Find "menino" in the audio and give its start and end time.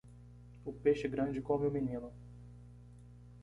1.77-2.11